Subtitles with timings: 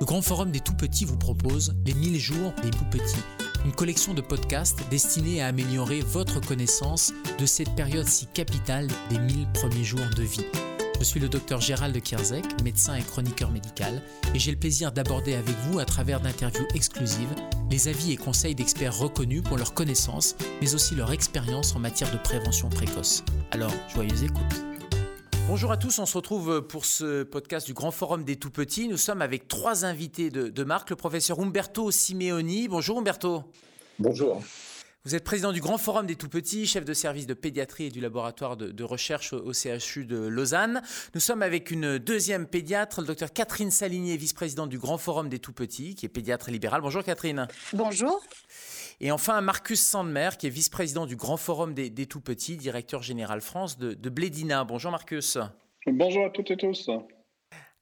[0.00, 3.22] Le Grand Forum des Tout-Petits vous propose Les 1000 jours des Tout-Petits,
[3.66, 9.18] une collection de podcasts destinés à améliorer votre connaissance de cette période si capitale des
[9.18, 10.46] 1000 premiers jours de vie.
[10.98, 14.00] Je suis le docteur Gérald Kierzek, médecin et chroniqueur médical,
[14.34, 17.34] et j'ai le plaisir d'aborder avec vous, à travers d'interviews exclusives,
[17.70, 22.10] les avis et conseils d'experts reconnus pour leur connaissance, mais aussi leur expérience en matière
[22.10, 23.22] de prévention précoce.
[23.50, 24.69] Alors, joyeuse écoute.
[25.50, 28.86] Bonjour à tous, on se retrouve pour ce podcast du Grand Forum des Tout-Petits.
[28.86, 32.68] Nous sommes avec trois invités de, de marque, le professeur Umberto Simeoni.
[32.68, 33.42] Bonjour Umberto.
[33.98, 34.40] Bonjour.
[35.04, 38.00] Vous êtes président du Grand Forum des Tout-Petits, chef de service de pédiatrie et du
[38.00, 40.82] laboratoire de, de, recherche au CHU de Lausanne.
[41.14, 45.40] Nous sommes avec une deuxième pédiatre, le docteur Catherine Saligné, vice-présidente du Grand Forum des
[45.40, 46.80] Tout-Petits, qui est pédiatre libérale.
[46.80, 47.48] Bonjour Catherine.
[47.72, 48.22] Bonjour.
[49.02, 53.78] Et enfin, Marcus Sandmer, qui est vice-président du Grand Forum des, Tout-Petits, directeur général France
[53.78, 54.64] de, de Blédina.
[54.64, 55.38] Bonjour Marcus.
[55.86, 56.90] Bonjour à toutes et tous.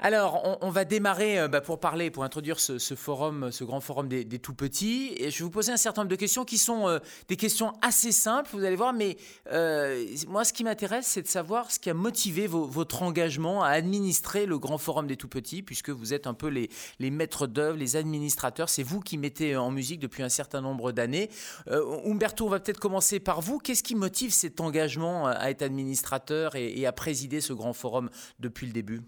[0.01, 4.07] Alors, on, va démarrer euh, bah, pour parler, pour introduire ce, forum, ce grand forum
[4.07, 5.13] des, tout petits.
[5.17, 7.73] Et je vais vous poser un certain nombre de questions qui sont euh, des questions
[7.83, 8.93] assez simples, vous allez voir.
[8.93, 9.17] Mais
[9.51, 13.71] euh, moi, ce qui m'intéresse, c'est de savoir ce qui a motivé votre engagement à
[13.71, 16.71] administrer le grand forum des tout petits, puisque vous êtes un peu les,
[17.11, 18.69] maîtres d'œuvre, les administrateurs.
[18.69, 21.29] C'est vous qui mettez en musique depuis un certain nombre d'années.
[21.67, 23.59] Umberto, on va peut-être commencer par vous.
[23.59, 28.67] Qu'est-ce qui motive cet engagement à être administrateur et à présider ce grand forum depuis
[28.67, 29.03] le début?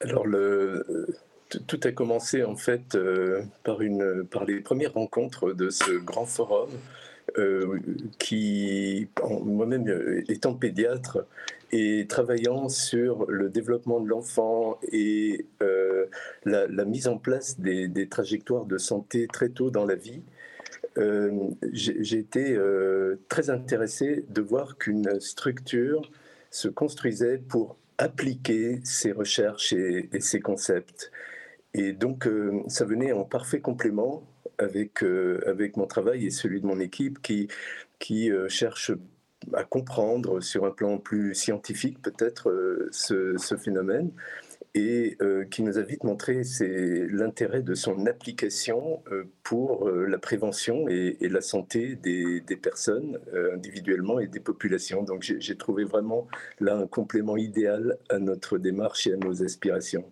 [0.00, 0.26] Alors,
[1.66, 6.70] tout a commencé en fait euh, par, les premières rencontres de ce grand forum
[7.38, 7.78] euh,
[8.18, 9.08] qui,
[9.42, 11.26] moi-même étant pédiatre
[11.72, 16.06] et travaillant sur le développement de l'enfant et euh,
[16.44, 20.22] la, mise en place des, des, trajectoires de santé très tôt dans la vie,
[20.98, 21.30] euh,
[21.72, 26.10] j'ai été euh, très intéressé de voir qu'une structure
[26.50, 31.12] se construisait pour appliquer ces recherches et, et ces concepts.
[31.74, 34.26] Et donc, euh, ça venait en parfait complément
[34.58, 37.48] avec, euh, avec mon travail et celui de mon équipe qui,
[37.98, 38.92] qui euh, cherche
[39.54, 44.10] à comprendre sur un plan plus scientifique peut-être ce, phénomène
[44.74, 50.18] et euh, qui nous a vite montré l'intérêt de son application euh, pour euh, la
[50.18, 53.18] prévention et, la santé des personnes
[53.54, 55.04] individuellement et des populations.
[55.04, 56.26] Donc j'ai trouvé vraiment
[56.58, 60.10] là un complément idéal à notre démarche et à nos aspirations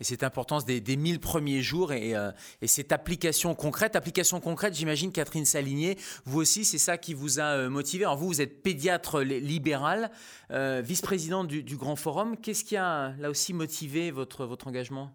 [0.00, 2.30] et cette importance des, des 1000 premiers jours et, euh,
[2.62, 3.96] et, cette application concrète.
[3.96, 8.04] Application concrète, j'imagine, Catherine Saligné, vous aussi, c'est ça qui vous a euh, motivé.
[8.04, 10.10] Alors vous, vous êtes pédiatre libéral,
[10.50, 12.36] euh, vice-présidente du, Grand Forum.
[12.36, 15.10] Qu'est-ce qui a là aussi motivé votre, engagement?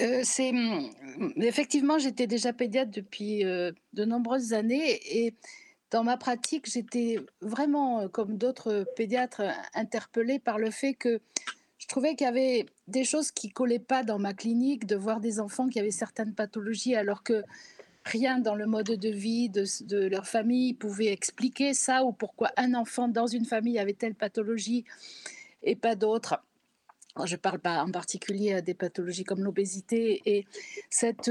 [0.00, 0.86] Mm,
[1.36, 5.34] effectivement, j'étais déjà pédiatre depuis de nombreuses années et
[5.90, 9.42] dans ma pratique, j'étais vraiment, comme d'autres pédiatres,
[9.74, 11.20] interpellée par le fait que
[11.90, 15.40] trouvais qu'il y avait des choses qui collaient pas dans ma clinique, de voir des
[15.40, 17.42] enfants qui avaient certaines pathologies alors que
[18.04, 22.74] rien dans le mode de vie de, leur famille pouvait expliquer ça ou pourquoi un
[22.74, 24.84] enfant dans une famille avait telle pathologie
[25.62, 26.42] et pas d'autres.
[27.24, 30.46] Je ne parle pas en particulier des pathologies comme l'obésité et
[30.88, 31.30] cette,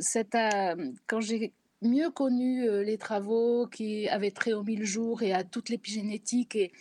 [0.00, 5.22] cette, euh, quand j'ai mieux connu euh, les travaux qui avaient trait aux mille jours
[5.22, 6.72] et à toute l'épigénétique et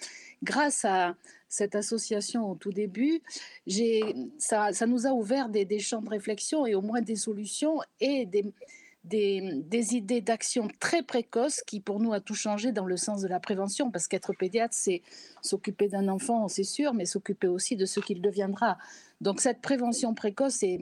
[0.44, 1.16] grâce à
[1.54, 3.22] cette association au tout début,
[4.40, 9.96] ça, nous a ouvert des, champs de réflexion et au moins des solutions et des,
[9.96, 13.40] idées d'action très précoces qui pour nous a tout changé dans le sens de la
[13.40, 13.92] prévention.
[13.92, 15.04] Parce qu'être pédiatre c'est
[15.44, 18.80] s'occuper d'un enfant c'est sûr mais s'occuper aussi de ce qu'il deviendra.
[19.22, 20.80] Donc cette prévention précoce est,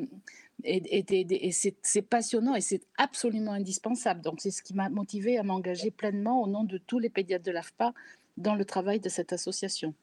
[0.63, 4.21] est, est, est c'est passionnant et c'est absolument indispensable.
[4.21, 7.43] Donc c'est ce qui m'a motivé à m'engager pleinement au nom de tous les pédiatres
[7.43, 7.93] de l'AFPA
[8.38, 9.93] dans le travail de cette association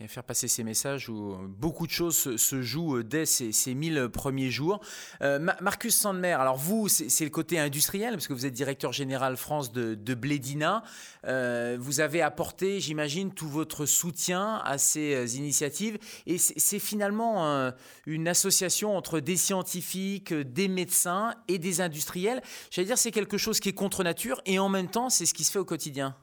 [0.00, 4.08] et faire passer ces messages où beaucoup de choses se, jouent dès ces, ces 1000
[4.12, 4.80] premiers jours.
[5.22, 9.36] Euh, Marcus Sandmer, alors vous, c'est le côté industriel, parce que vous êtes directeur général
[9.36, 10.82] France de, de Blédina.
[11.26, 15.98] Euh, vous avez apporté, j'imagine, tout votre soutien à ces euh, initiatives.
[16.26, 17.70] Et c'est finalement euh,
[18.06, 22.42] une association entre des scientifiques, des médecins et des industriels.
[22.72, 25.34] J'allais dire, c'est quelque chose qui est contre nature, et en même temps, c'est ce
[25.34, 26.16] qui se fait au quotidien.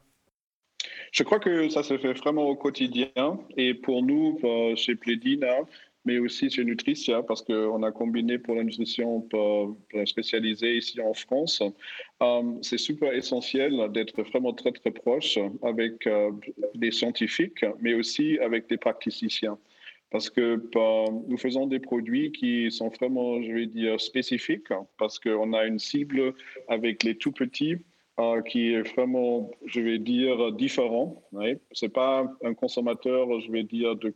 [1.12, 3.40] Je crois que ça se fait vraiment au quotidien.
[3.58, 4.40] Et pour nous,
[4.76, 5.58] chez Plédina,
[6.06, 9.28] mais aussi chez Nutricia, parce qu'on a combiné pour la nutrition
[10.06, 11.62] spécialisée ici en France,
[12.24, 16.32] euh, c'est super essentiel d'être vraiment très, très proche avec euh,
[16.76, 19.58] des scientifiques, mais aussi avec des praticiens.
[20.10, 20.62] Parce que
[21.28, 25.80] nous faisons des produits qui sont vraiment, je vais dire, spécifiques, parce qu'on a une
[25.80, 26.34] cible
[26.68, 27.78] avec les tout petits
[28.22, 31.24] euh, qui est vraiment, je vais dire, différent.
[31.72, 34.14] Ce n'est pas un consommateur, je vais dire, de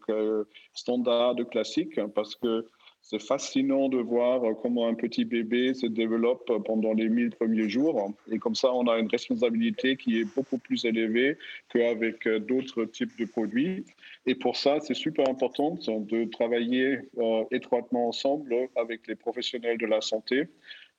[0.74, 2.68] standard, de classique, parce que
[3.02, 8.12] c'est fascinant de voir comment un petit bébé se développe pendant les 1000 premiers jours.
[8.32, 11.38] Et comme ça, on a une responsabilité qui est beaucoup plus élevée
[11.70, 13.86] qu'avec d'autres types de produits.
[14.28, 19.86] Et pour ça, c'est super important de travailler euh, étroitement ensemble avec les professionnels de
[19.86, 20.48] la santé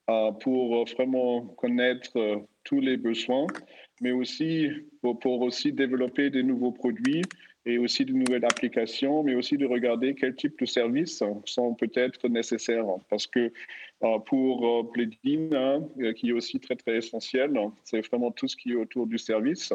[0.09, 2.17] euh, pour vraiment connaître
[2.67, 3.47] tous les besoins,
[4.03, 4.69] mais aussi
[5.01, 7.23] pour, aussi développer des nouveaux produits
[7.65, 12.29] et aussi de nouvelles applications, mais aussi de regarder quel type de services sont peut-être
[12.29, 12.87] nécessaires.
[13.09, 13.53] Parce que
[14.05, 18.47] euh, pour euh, Pledin, hein, euh, qui est aussi très, très essentiel, c'est vraiment tout
[18.47, 19.73] ce qui est autour du service.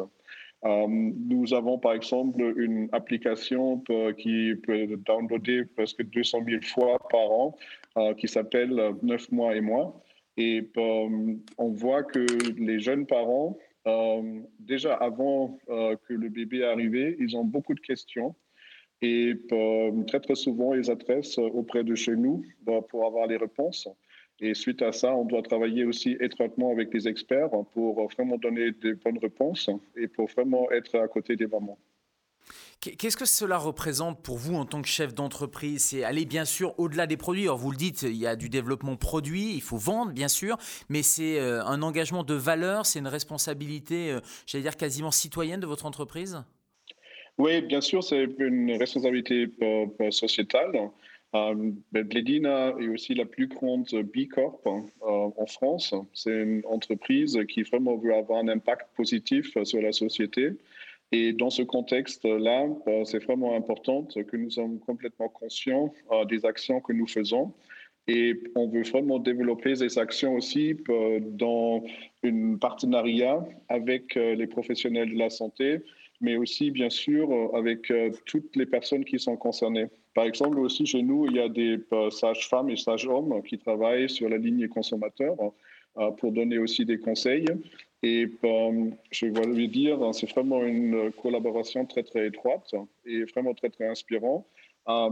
[0.64, 3.82] nous avons par exemple une application
[4.16, 7.56] qui peut downloader presque 200 000 fois par an
[8.16, 8.72] qui s'appelle
[9.02, 10.00] 9 mois et moi.
[10.36, 12.26] Et on voit que
[12.58, 17.74] les jeunes parents euh, déjà, avant euh, que le bébé est arrivé, ils ont beaucoup
[17.74, 18.34] de questions.
[19.00, 22.44] Et euh, très, très souvent, ils adressent auprès de chez nous
[22.88, 23.88] pour avoir les réponses.
[24.40, 28.72] Et suite à ça, on doit travailler aussi étroitement avec les experts pour vraiment donner
[28.72, 31.78] des bonnes réponses et pour vraiment être à côté des mamans.
[32.82, 35.84] Qu'est-ce que cela représente pour vous en tant que chef d'entreprise?
[35.84, 37.44] C'est aller bien sûr au-delà des produits.
[37.44, 40.58] Alors vous le dites, il y a du développement produit, il faut vendre bien sûr,
[40.88, 45.60] mais c'est euh, un engagement de valeur, c'est une responsabilité, euh, j'allais dire quasiment citoyenne
[45.60, 46.42] de votre entreprise?
[47.38, 50.90] Oui, bien sûr, c'est une responsabilité euh, sociétale.
[51.92, 54.66] Bledina est aussi la plus grande B Corp
[55.00, 55.94] en France.
[56.12, 60.50] C'est une entreprise qui vraiment veut avoir un impact positif sur la société.
[61.12, 66.46] Et dans ce contexte-là, euh, c'est vraiment important que nous sommes complètement conscients euh, des
[66.46, 67.52] actions que nous faisons.
[68.08, 71.84] Et on veut vraiment développer ces actions aussi euh, dans
[72.24, 75.82] un partenariat avec les professionnels de la santé,
[76.20, 77.92] mais aussi, bien sûr, avec
[78.26, 79.86] toutes les personnes qui sont concernées.
[80.14, 81.78] Par exemple, aussi chez nous, il y a des
[82.10, 85.36] sages-femmes et sages-hommes qui travaillent sur la ligne consommateur
[86.18, 87.46] pour donner aussi des conseils.
[88.02, 92.74] Et euh, je vais dire, c'est vraiment une collaboration très, très étroite
[93.04, 94.46] et vraiment très, très inspirant.
[94.88, 95.10] Euh,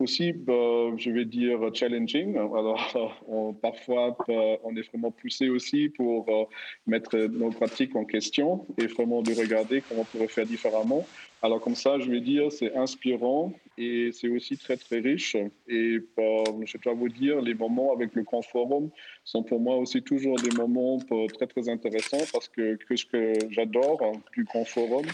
[0.00, 2.36] aussi, je vais dire challenging.
[2.36, 4.16] Alors, parfois,
[4.64, 6.44] on est vraiment poussé aussi pour euh,
[6.88, 11.06] mettre nos pratiques en question et vraiment de regarder comment on pourrait faire différemment.
[11.44, 15.36] Alors, comme ça, je vais dire, c'est inspirant et c'est aussi très, très riche.
[15.66, 18.90] Et bah, je dois vous dire, les moments avec le Grand Forum
[19.24, 20.98] sont pour moi aussi toujours des moments
[21.34, 24.00] très, très intéressants parce que, ce que j'adore
[24.34, 25.04] du Grand Forum,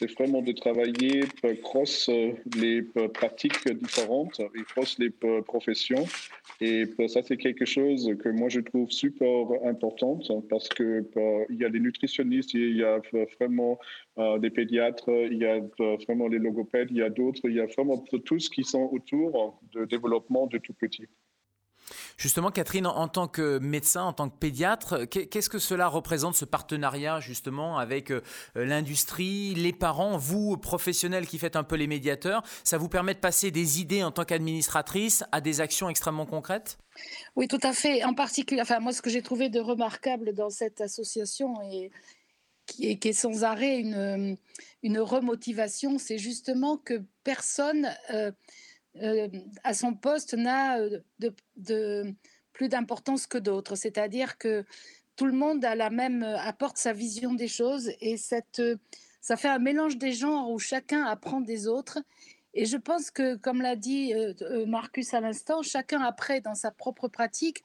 [0.00, 1.24] c'est vraiment de travailler
[1.62, 6.06] cross euh, les euh, pratiques différentes et cross les euh, professions.
[6.62, 11.06] Et ça, c'est quelque chose que moi, je trouve super important parce que
[11.48, 13.00] il y a des nutritionnistes, il y a
[13.38, 13.78] vraiment
[14.38, 15.58] des pédiatres, il y a
[16.06, 19.58] vraiment les logopèdes, il y a d'autres, il y a vraiment tous qui sont autour
[19.72, 21.06] de développement de tout petit.
[22.16, 26.44] Justement, Catherine, en tant que médecin, en tant que pédiatre, qu'est-ce que cela représente, ce
[26.44, 28.20] partenariat justement avec euh,
[28.54, 32.42] l'industrie, les parents, vous, professionnels qui faites un peu les médiateurs?
[32.64, 36.78] Ça vous permet de passer des idées en tant qu'administratrice à des actions extrêmement concrètes?
[37.36, 38.04] Oui, tout à fait.
[38.04, 41.90] En particulier, enfin, moi, ce que j'ai trouvé de remarquable dans cette association et
[42.66, 44.36] qui est, sans arrêt une,
[44.82, 47.88] une remotivation, c'est justement que personne...
[48.12, 48.30] Euh,
[49.02, 49.28] euh,
[49.64, 51.00] à son poste n'a euh,
[51.56, 52.14] de,
[52.52, 53.76] plus d'importance que d'autres.
[53.76, 54.64] C'est-à-dire que
[55.16, 58.62] tout le monde a la même, euh, apporte sa vision des choses et cette,
[59.20, 61.98] ça fait un mélange des genres où chacun apprend des autres.
[62.52, 64.12] Et je pense que, comme l'a dit
[64.66, 67.62] Marcus à l'instant, chacun après, dans sa propre pratique,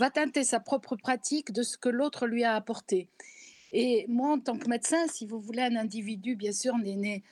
[0.00, 3.08] va teinter sa propre pratique de ce que l'autre lui a apporté.
[3.72, 7.22] Et moi, en tant que médecin, si vous voulez, un individu, bien sûr, n'est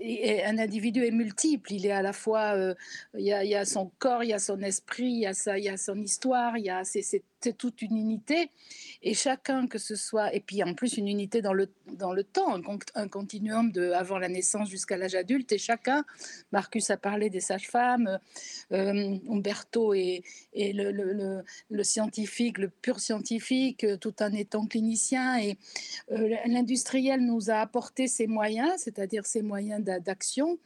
[0.00, 1.72] né un individu est multiple.
[1.72, 2.74] Il est à la fois, euh,
[3.14, 5.68] il, y a, son corps, il y a son esprit, il y a, il y
[5.68, 8.50] a son histoire, il y a, c'est, toute une unité.
[9.02, 12.24] Et chacun, que ce soit, et puis en plus une unité dans le, dans le
[12.24, 12.60] temps,
[12.94, 15.52] un, continuum de avant la naissance jusqu'à l'âge adulte.
[15.52, 16.04] Et chacun,
[16.52, 18.18] Marcus a parlé des sages-femmes,
[18.72, 20.22] euh, Umberto et,
[20.54, 25.38] le, le, scientifique, le pur scientifique, tout en étant clinicien.
[25.38, 25.56] Et
[26.12, 30.58] euh, l'industriel nous a apporté ses moyens, c'est-à-dire ses moyens d'action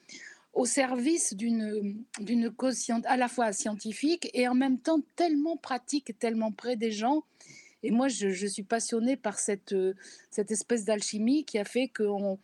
[0.57, 6.51] au service d'une cause à la fois scientifique et en même temps tellement pratique, tellement
[6.51, 7.25] près des gens.
[7.83, 9.75] Et moi, je, suis passionnée par cette,
[10.31, 12.39] cette espèce d'alchimie qui a fait qu'on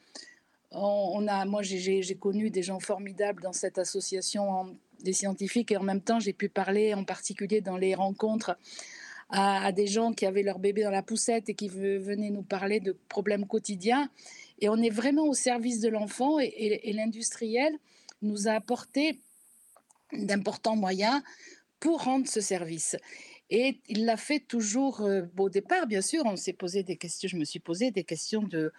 [0.71, 5.83] on, a, moi, j'ai connu des gens formidables dans cette association des scientifiques et en
[5.83, 8.59] même temps, j'ai pu parler en particulier dans les rencontres
[9.31, 12.79] à, des gens qui avaient leur bébé dans la poussette et qui venaient nous parler
[12.79, 14.11] de problèmes quotidiens.
[14.61, 16.53] Et on est vraiment au service de l'enfant et,
[16.85, 17.79] et l'industriel
[18.23, 19.21] nous a apporté
[20.13, 21.23] d'importants moyens
[21.81, 22.97] pour rendre ce service.
[23.51, 27.37] Et il l'a fait toujours au départ, bien sûr, on s'est posé des questions, je
[27.37, 28.73] me suis posé des questions de,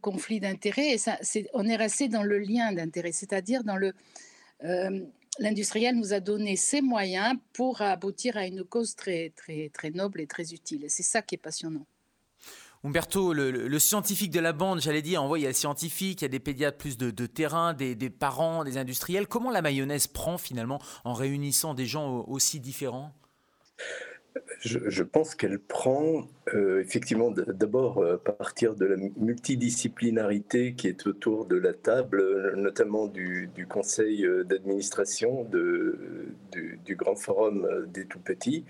[0.00, 0.94] conflit d'intérêts.
[0.94, 3.92] Et on est resté dans le lien d'intérêt, c'est-à-dire dans le.
[5.40, 10.20] L'industriel nous a donné ses moyens pour aboutir à une cause très, très, très noble
[10.20, 10.84] et très utile.
[10.88, 11.86] C'est ça qui est passionnant.
[12.84, 16.24] Umberto, le, scientifique de la bande, j'allais dire, en il y a le scientifique, il
[16.24, 19.26] y a des pédiatres plus de, terrain, des, parents, des industriels.
[19.26, 23.14] Comment la mayonnaise prend finalement en réunissant des gens aussi différents?
[24.60, 31.06] Je, pense qu'elle prend euh, effectivement d'abord à euh, partir de la multidisciplinarité qui est
[31.06, 38.64] autour de la table, notamment du, conseil euh, d'administration du, Grand Forum des Tout-Petits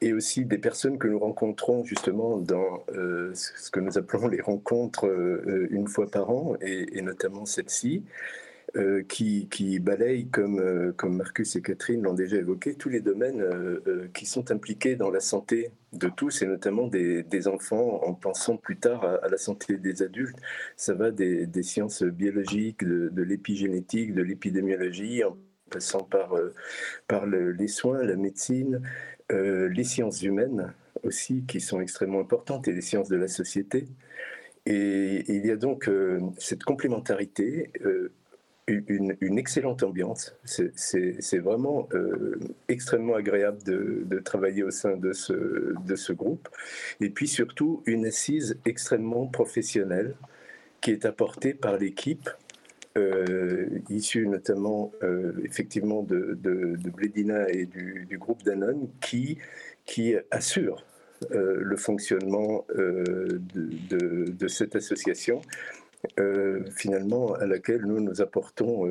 [0.00, 4.40] et aussi des personnes que nous rencontrons justement dans euh, ce que nous appelons les
[4.40, 8.04] rencontres euh, une fois par an, et, notamment celle-ci,
[8.76, 10.60] euh, qui, qui balaye, comme,
[11.08, 13.42] Marcus et Catherine l'ont déjà évoqué, tous les domaines
[14.12, 18.76] qui sont impliqués dans la santé de tous, et notamment des, enfants, en pensant plus
[18.76, 20.36] tard à, la santé des adultes.
[20.76, 25.38] Ça va des, sciences biologiques, de, de l'épigénétique, de l'épidémiologie, en
[25.70, 26.34] passant par,
[27.08, 28.82] par les soins, la médecine,
[29.32, 33.86] euh, les sciences humaines aussi, qui sont extrêmement importantes, et les sciences de la société.
[34.66, 38.12] Et, il y a donc euh, cette complémentarité, euh,
[38.68, 40.34] une, excellente ambiance.
[40.44, 41.88] C'est vraiment
[42.66, 46.48] extrêmement agréable de, travailler au sein de ce, groupe.
[47.00, 50.16] Et puis surtout, une assise extrêmement professionnelle
[50.80, 52.28] qui est apportée par l'équipe
[53.90, 59.38] issus notamment euh, effectivement de, de, Blédina et du, groupe Danone qui,
[59.84, 60.84] qui assure
[61.32, 65.40] euh, le fonctionnement de, cette association,
[66.70, 68.88] finalement à laquelle nous nous apportons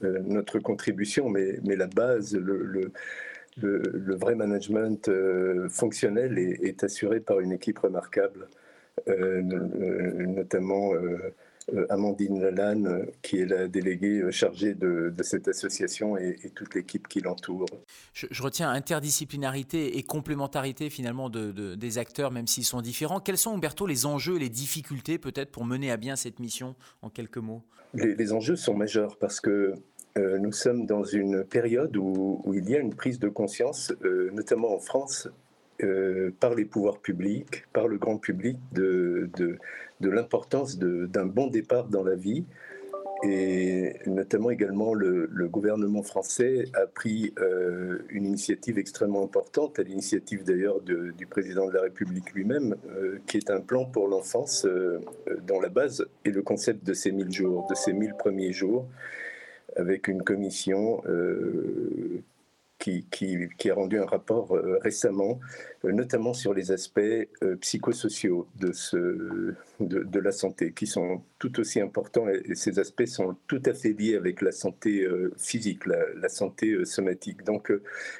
[0.00, 2.90] notre contribution, mais, mais la base, le,
[3.60, 5.10] le, vrai management
[5.68, 8.48] fonctionnel est, assuré par une équipe remarquable,
[9.06, 11.34] notamment euh,
[11.88, 17.08] Amandine Lalanne, euh, qui est la déléguée euh, chargée de, cette association et, toute l'équipe
[17.08, 17.66] qui l'entoure.
[18.12, 23.18] Je, retiens interdisciplinarité et complémentarité finalement de, des acteurs, même s'ils sont différents.
[23.18, 27.10] Quels sont, Umberto, les enjeux, les difficultés peut-être pour mener à bien cette mission en
[27.10, 27.62] quelques mots?
[27.94, 29.74] Les, enjeux sont majeurs parce que
[30.16, 33.92] nous sommes dans une période où, il y a une prise de conscience,
[34.32, 35.28] notamment en France,
[36.40, 39.58] par les pouvoirs publics, par le grand public, de, de
[40.00, 42.44] de l'importance d'un bon départ dans la vie.
[43.24, 50.44] Et notamment également, le, gouvernement français a pris euh, une initiative extrêmement importante, à l'initiative
[50.44, 55.00] d'ailleurs du président de la République lui-même, euh, qui est un plan pour l'enfance euh,
[55.46, 58.86] dont la base est le concept de ces 1000 jours, de ces 1000 premiers jours,
[59.76, 61.02] avec une commission
[62.86, 65.40] qui, a rendu un rapport euh, récemment,
[65.84, 72.28] euh, notamment sur les aspects euh, psychosociaux de, la santé, qui sont tout aussi importants,
[72.28, 77.44] et, ces aspects sont tout à fait liés avec la santé physique, la, santé somatique.
[77.44, 77.72] Donc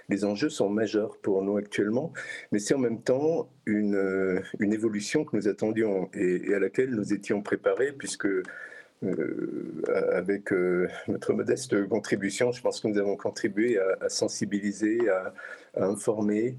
[0.09, 2.13] les enjeux sont majeurs pour nous actuellement,
[2.53, 7.43] mais c'est en même temps une, évolution que nous attendions et à laquelle nous étions
[7.43, 8.29] préparés, puisque
[9.05, 9.83] euh,
[10.15, 15.35] avec euh, notre modeste contribution, je pense que nous avons contribué à, sensibiliser, à,
[15.85, 16.57] informer,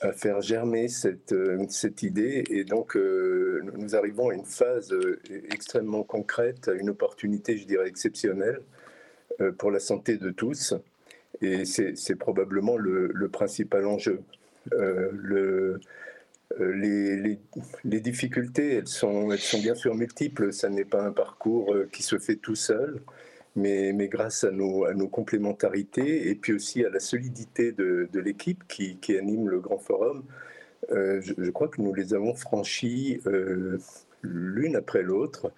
[0.00, 1.66] à faire germer cette, euh,
[2.02, 2.44] idée.
[2.50, 4.94] Et donc, nous arrivons à une phase
[5.52, 8.60] extrêmement concrète, à une opportunité, je dirais, exceptionnelle
[9.58, 10.74] pour la santé de tous.
[11.40, 14.20] Et c'est probablement le, principal enjeu.
[16.60, 17.38] Euh,
[17.84, 19.28] les, difficultés, elles sont,
[19.60, 20.52] bien sûr multiples.
[20.52, 23.00] Ça n'est pas un parcours euh, qui se fait tout seul,
[23.56, 29.48] mais, grâce à nos, complémentarités et puis aussi à la solidité de, l'équipe qui, anime
[29.48, 30.24] le Grand Forum,
[30.90, 33.20] euh, je, crois que nous les avons franchis
[34.22, 35.52] l'une après l'autre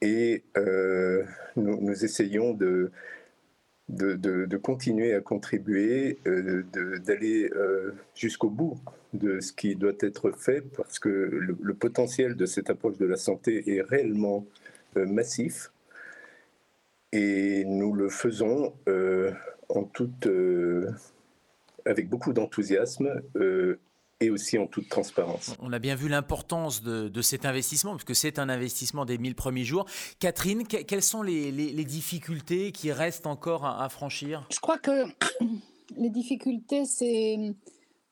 [0.00, 0.42] et
[1.56, 2.90] nous, essayons de,
[3.88, 7.50] de, continuer à contribuer, d'aller
[8.14, 8.78] jusqu'au bout
[9.14, 13.16] de ce qui doit être fait parce que le, potentiel de cette approche de la
[13.16, 14.44] santé est réellement
[14.96, 15.70] euh, massif.
[17.12, 19.30] Et nous le faisons euh,
[20.26, 20.90] euh,
[21.84, 23.22] avec beaucoup d'enthousiasme
[24.24, 25.54] et aussi en toute transparence.
[25.60, 29.64] On a bien vu l'importance de, cet investissement, puisque c'est un investissement des 1000 premiers
[29.64, 29.86] jours.
[30.18, 34.46] Catherine, quelles sont les, difficultés qui restent encore à franchir?
[34.50, 35.04] Je crois que
[35.96, 37.54] les difficultés, c'est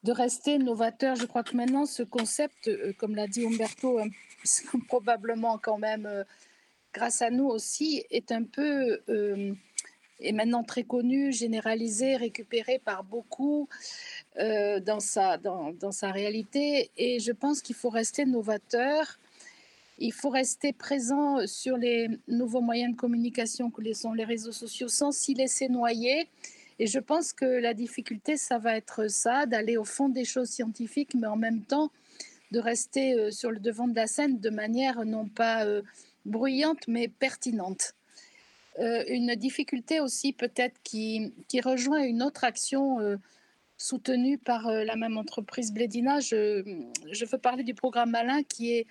[0.02, 1.16] de rester novateur.
[1.16, 4.09] Je crois que maintenant, ce concept, euh, comme l'a dit Umberto, hein,
[4.88, 6.25] probablement quand même, euh,
[6.92, 9.54] grâce à nous aussi, est un peu, euh,
[10.22, 13.68] est maintenant très connu, généralisé, récupéré par beaucoup
[14.38, 16.90] euh, dans, sa, dans, dans, sa réalité.
[16.96, 19.18] Et je pense qu'il faut rester novateur.
[19.98, 24.88] Il faut rester présent sur les nouveaux moyens de communication que sont les réseaux sociaux
[24.88, 26.28] sans s'y laisser noyer.
[26.78, 30.48] Et je pense que la difficulté, ça va être ça, d'aller au fond des choses
[30.48, 31.90] scientifiques, mais en même temps
[32.50, 35.82] de rester euh, sur le devant de la scène de manière non pas euh,
[36.26, 37.94] bruyante, mais pertinente.
[38.78, 42.98] Euh, une difficulté aussi peut-être qui, qui, rejoint une autre action
[43.76, 46.20] soutenue par la même entreprise Blédina.
[46.20, 46.62] Je,
[47.10, 48.86] je, veux parler du programme Malin qui, est,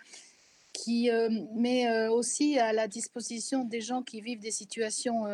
[0.73, 1.09] qui
[1.55, 5.25] met aussi à la disposition des gens qui vivent des situations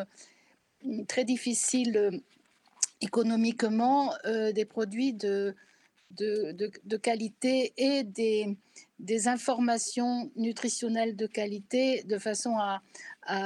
[1.07, 2.21] très difficiles
[3.01, 5.55] économiquement des produits de,
[6.11, 8.57] de, qualité et des,
[8.99, 12.81] des, informations nutritionnelles de qualité de façon à,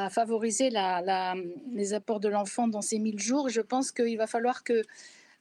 [0.09, 1.35] favoriser la,
[1.73, 3.49] les apports de l'enfant dans ces 1000 jours.
[3.49, 4.83] Je pense qu'il va falloir que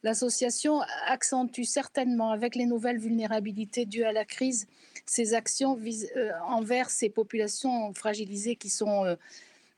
[0.03, 4.67] l'association accentue certainement avec les nouvelles vulnérabilités dues à la crise
[5.05, 5.77] ses actions
[6.15, 9.15] euh, envers ces populations fragilisées qui sont euh,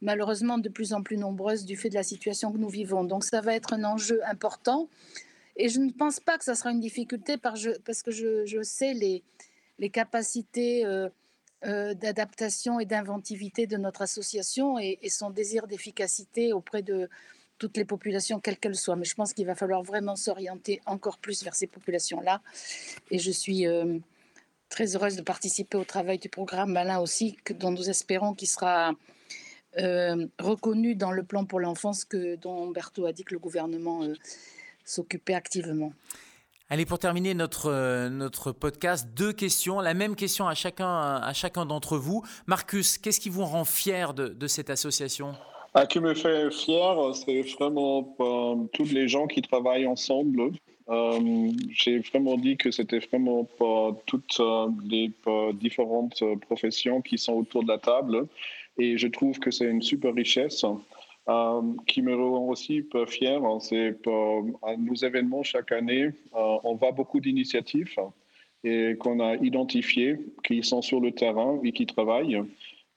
[0.01, 3.03] malheureusement de plus en plus nombreuses du fait de la situation que nous vivons.
[3.03, 4.89] Donc ça va être un enjeu important.
[5.55, 9.23] Et je ne pense pas que ça sera une difficulté parce que je, sais les,
[9.79, 10.83] les capacités
[11.65, 17.09] euh, euh, d'adaptation et d'inventivité de notre association et, son désir d'efficacité auprès de
[17.57, 18.95] toutes les populations, quelles qu'elles soient.
[18.95, 22.41] Mais je pense qu'il va falloir vraiment s'orienter encore plus vers ces populations-là.
[23.11, 23.99] Et je suis euh,
[24.69, 28.93] très heureuse de participer au travail du programme Malin aussi, dont nous espérons qu'il sera
[30.37, 34.07] reconnu dans le plan pour l'enfance que dont Berthaud a dit que le gouvernement
[34.85, 35.93] s'occuper activement.
[36.69, 39.81] Allez, pour terminer notre, euh, notre podcast, deux questions.
[39.81, 42.23] La même question à chacun, à chacun d'entre vous.
[42.47, 45.33] Marcus, qu'est-ce qui vous rend fier de, de cette association?
[45.73, 50.51] Ah, qui me fait fier, c'est vraiment euh, tous les gens qui travaillent ensemble.
[50.89, 53.47] Euh, j'ai vraiment dit que c'était vraiment
[54.05, 54.41] toutes
[54.85, 55.11] les
[55.53, 58.27] différentes professions qui sont autour de la table.
[58.77, 60.63] Et je trouve que c'est une super richesse.
[61.29, 63.95] Euh, qui me rend aussi fier, hein, c'est
[64.61, 66.03] à nos événements chaque année,
[66.35, 67.95] euh, on voit beaucoup d'initiatives
[68.65, 72.41] et qu'on a identifiées, qui sont sur le terrain et qui travaillent.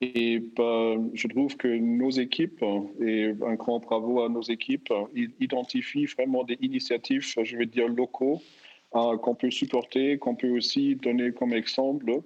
[0.01, 2.65] Et je trouve que nos équipes,
[3.01, 4.93] et un grand bravo à nos équipes,
[5.41, 8.43] identifient vraiment des initiatives, je veux dire, locaux,
[8.97, 12.23] euh, qu'on peut supporter, qu'on peut aussi donner comme exemple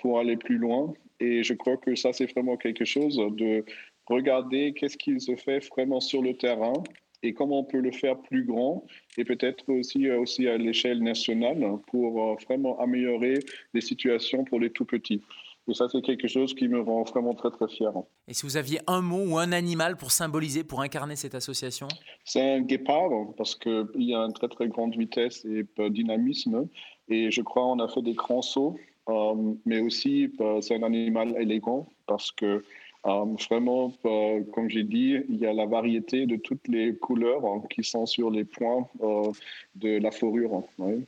[0.00, 0.92] pour aller plus loin.
[1.20, 3.64] Et je crois que ça, c'est vraiment quelque chose de
[4.06, 6.74] regarder qu'est-ce qu'il se fait vraiment sur le terrain
[7.22, 8.84] et comment on peut le faire plus grand
[9.16, 13.34] et peut-être aussi, euh, aussi à l'échelle nationale pour euh, vraiment améliorer
[13.74, 15.22] les situations pour les tout petits.
[15.68, 17.90] Et ça, c'est quelque chose qui me rend vraiment très, très fier.
[18.28, 21.88] Et si vous aviez un mot ou un animal pour symboliser, pour incarner cette association?
[22.24, 26.68] C'est un guépard, parce qu'il y a une très, très grande vitesse et dynamisme.
[27.08, 28.76] Et je crois qu'on a fait des grands sauts,
[29.08, 32.62] euh, mais aussi c'est un animal élégant, parce que euh,
[33.04, 37.62] vraiment, euh, comme j'ai dit, il y a la variété de toutes les couleurs hein,
[37.70, 39.30] qui sont sur les points euh,
[39.74, 40.64] de la fourrure.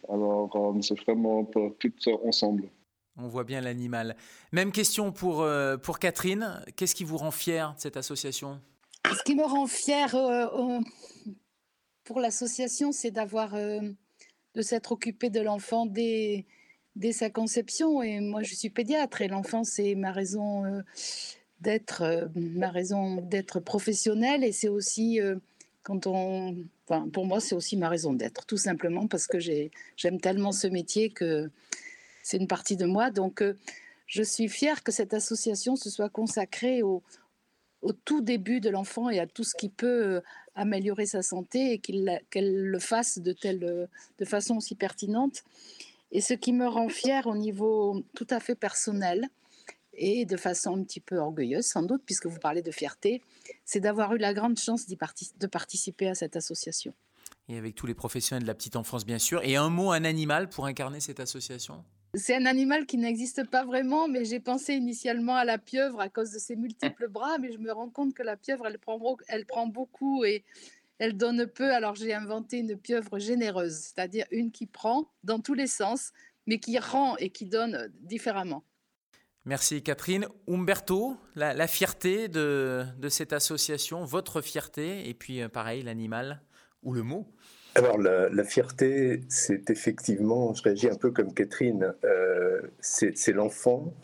[0.08, 1.92] Alors, c'est vraiment tout
[2.24, 2.70] ensemble.
[3.16, 4.14] On voit bien l'animal.
[4.52, 5.44] Même question pour,
[5.82, 6.62] pour Catherine.
[6.76, 8.60] Qu'est-ce qui vous rend fier de cette association?
[9.04, 10.14] Ce qui me rend fier
[12.04, 16.46] pour l'association, c'est d'avoir de s'être occupé de l'enfant dès,
[16.94, 18.02] dès sa conception.
[18.02, 20.62] Et moi, je suis pédiatre et l'enfant, c'est ma raison
[21.60, 25.36] d'être euh, ma raison d'être professionnelle et c'est aussi euh,
[25.82, 26.56] quand on
[27.12, 31.10] pour moi c'est aussi ma raison d'être tout simplement parce que j'aime tellement ce métier
[31.10, 31.50] que
[32.22, 33.10] c'est une partie de moi.
[33.10, 33.54] Donc euh,
[34.06, 37.02] je suis fière que cette association se soit consacrée au,
[37.82, 40.22] au tout début de l'enfant et à tout ce qui peut
[40.54, 45.44] améliorer sa santé et qu'elle le fasse de telle de façon aussi pertinente.
[46.10, 49.28] Et ce qui me rend fière au niveau tout à fait personnel
[49.98, 53.22] et de façon un petit peu orgueilleuse sans doute, puisque vous parlez de fierté,
[53.64, 56.94] c'est d'avoir eu la grande chance de participer à cette association.
[57.48, 59.42] Et avec tous les professionnels de la petite enfance, bien sûr.
[59.42, 61.84] Et un mot, un animal pour incarner cette association?
[62.14, 66.08] C'est un animal qui n'existe pas vraiment, mais j'ai pensé initialement à la pieuvre à
[66.08, 68.98] cause de ses multiples bras, mais je me rends compte que la pieuvre, elle prend,
[69.28, 70.44] elle prend beaucoup et
[70.98, 71.72] elle donne peu.
[71.72, 76.12] Alors j'ai inventé une pieuvre généreuse, c'est-à-dire une qui prend dans tous les sens,
[76.46, 78.64] mais qui rend et qui donne différemment.
[79.48, 80.26] Merci Catherine.
[80.46, 86.42] Umberto, la, fierté de, cette association, votre fierté, et puis euh, pareil, l'animal
[86.82, 87.26] ou le mot
[87.74, 93.94] alors la, fierté, c'est effectivement, je réagis un peu comme Catherine, euh, c'est l'enfant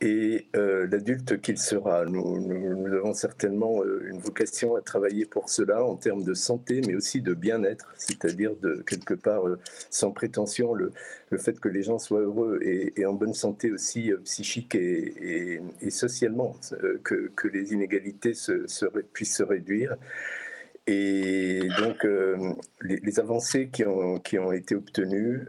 [0.00, 2.04] et euh, l'adulte qu'il sera.
[2.04, 6.94] Nous, avons certainement euh, une vocation à travailler pour cela en termes de santé, mais
[6.94, 9.58] aussi de bien-être, c'est-à-dire de quelque part, euh,
[9.90, 10.92] sans prétention, le,
[11.30, 16.56] le, fait que les gens soient heureux et, en bonne santé aussi psychique et, socialement,
[17.02, 18.66] que, que, les inégalités se,
[19.12, 19.96] puissent se réduire.
[20.86, 22.06] Et donc,
[22.82, 25.46] les, avancées qui ont, qui ont été obtenues,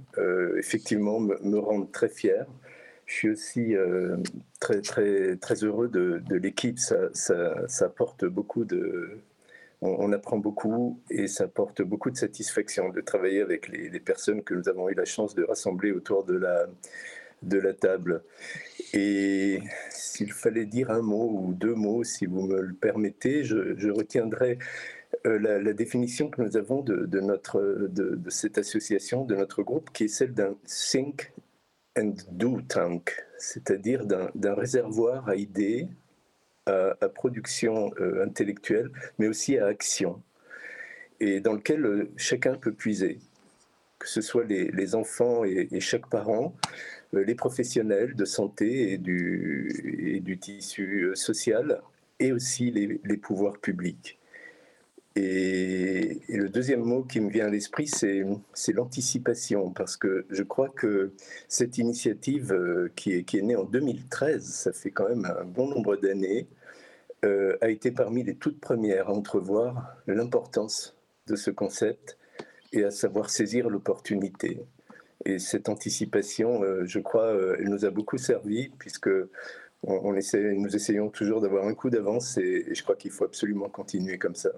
[0.57, 2.45] effectivement, me rendent très fier.
[3.05, 4.17] Je suis aussi euh,
[4.59, 6.79] très, très, très heureux de, l'équipe.
[6.79, 9.19] Ça, ça, apporte beaucoup de.
[9.81, 14.55] On, apprend beaucoup et ça apporte beaucoup de satisfaction de travailler avec les, personnes que
[14.55, 18.23] nous avons eu la chance de rassembler autour de la, table.
[18.93, 23.89] Et s'il fallait dire un mot ou deux mots, si vous me le permettez, je,
[23.91, 24.57] retiendrai
[25.27, 30.05] euh, la, définition que nous avons de, notre, de, cette association, de notre groupe, qui
[30.05, 31.31] est celle d'un think
[31.97, 35.87] and do tank, c'est-à-dire d'un réservoir à idées,
[36.65, 40.21] à, production euh, intellectuelle, mais aussi à action,
[41.19, 43.19] et dans lequel euh, chacun peut puiser,
[43.99, 46.55] que ce soit les, enfants et, chaque parent,
[47.13, 51.81] euh, les professionnels de santé et du, et du tissu social,
[52.19, 54.17] et aussi les pouvoirs publics.
[55.15, 60.69] Et, le deuxième mot qui me vient à l'esprit, c'est l'anticipation, parce que je crois
[60.69, 61.13] que
[61.47, 65.95] cette initiative euh, qui est, née en 2013, ça fait quand même un bon nombre
[65.95, 66.47] d'années,
[67.23, 70.95] euh, a été parmi les toutes premières à entrevoir l'importance
[71.27, 72.17] de ce concept
[72.73, 74.59] et à savoir saisir l'opportunité.
[75.23, 79.09] Et cette anticipation, euh, je crois, elle nous a beaucoup servi, puisque
[79.87, 84.35] nous essayons toujours d'avoir un coup d'avance, et je crois qu'il faut absolument continuer comme
[84.35, 84.51] ça.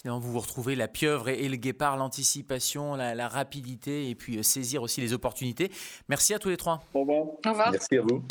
[0.00, 4.42] Finalement, vous vous retrouvez la pieuvre et, le guépard, l'anticipation, la, rapidité et puis euh,
[4.42, 5.70] saisir aussi les opportunités.
[6.08, 6.82] Merci à tous les trois.
[6.94, 7.18] Au revoir.
[7.18, 7.70] Au revoir.
[7.70, 8.22] Merci à vous.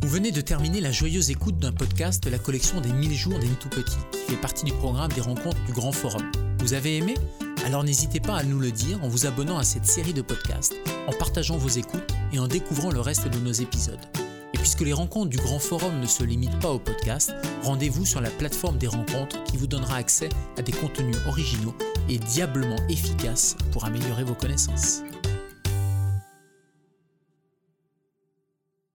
[0.00, 3.38] Vous venez de terminer la joyeuse écoute d'un podcast de la collection des 1000 jours
[3.38, 6.32] des tout petits, qui fait partie du programme des rencontres du Grand Forum.
[6.60, 7.12] Vous avez aimé?
[7.66, 10.76] Alors n'hésitez pas à nous le dire en vous abonnant à cette série de podcasts,
[11.06, 14.00] en partageant vos écoutes et en découvrant le reste de nos épisodes.
[14.54, 18.30] Puisque les rencontres du Grand Forum ne se limitent pas au podcast, rendez-vous sur la
[18.30, 21.74] plateforme des rencontres qui vous donnera accès à des contenus originaux
[22.08, 25.02] et diablement efficaces pour améliorer vos connaissances.